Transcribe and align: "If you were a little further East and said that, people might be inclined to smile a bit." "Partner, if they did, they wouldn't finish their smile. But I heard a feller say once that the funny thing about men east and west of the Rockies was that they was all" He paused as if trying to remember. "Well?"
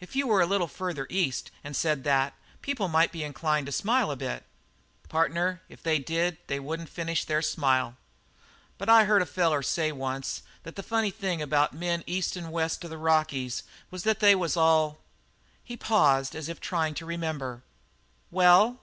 "If 0.00 0.16
you 0.16 0.26
were 0.26 0.40
a 0.40 0.46
little 0.46 0.66
further 0.68 1.06
East 1.10 1.50
and 1.62 1.76
said 1.76 2.02
that, 2.04 2.32
people 2.62 2.88
might 2.88 3.12
be 3.12 3.22
inclined 3.22 3.66
to 3.66 3.72
smile 3.72 4.10
a 4.10 4.16
bit." 4.16 4.44
"Partner, 5.10 5.60
if 5.68 5.82
they 5.82 5.98
did, 5.98 6.38
they 6.46 6.58
wouldn't 6.58 6.88
finish 6.88 7.26
their 7.26 7.42
smile. 7.42 7.98
But 8.78 8.88
I 8.88 9.04
heard 9.04 9.20
a 9.20 9.26
feller 9.26 9.60
say 9.62 9.92
once 9.92 10.42
that 10.62 10.76
the 10.76 10.82
funny 10.82 11.10
thing 11.10 11.42
about 11.42 11.74
men 11.74 12.02
east 12.06 12.36
and 12.36 12.50
west 12.50 12.84
of 12.84 12.88
the 12.88 12.96
Rockies 12.96 13.62
was 13.90 14.02
that 14.04 14.20
they 14.20 14.34
was 14.34 14.56
all" 14.56 15.00
He 15.62 15.76
paused 15.76 16.34
as 16.34 16.48
if 16.48 16.58
trying 16.58 16.94
to 16.94 17.04
remember. 17.04 17.62
"Well?" 18.30 18.80